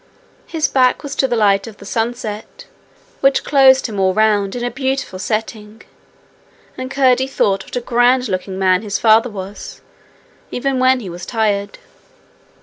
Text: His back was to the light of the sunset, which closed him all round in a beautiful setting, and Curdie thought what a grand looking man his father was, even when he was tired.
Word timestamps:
His 0.47 0.67
back 0.67 1.03
was 1.03 1.15
to 1.17 1.27
the 1.27 1.35
light 1.35 1.67
of 1.67 1.77
the 1.77 1.85
sunset, 1.85 2.65
which 3.19 3.43
closed 3.43 3.85
him 3.85 3.99
all 3.99 4.15
round 4.15 4.55
in 4.55 4.63
a 4.63 4.71
beautiful 4.71 5.19
setting, 5.19 5.83
and 6.75 6.89
Curdie 6.89 7.27
thought 7.27 7.65
what 7.65 7.75
a 7.75 7.81
grand 7.81 8.27
looking 8.27 8.57
man 8.57 8.81
his 8.81 8.97
father 8.97 9.29
was, 9.29 9.79
even 10.49 10.79
when 10.79 11.01
he 11.01 11.09
was 11.11 11.23
tired. 11.27 11.77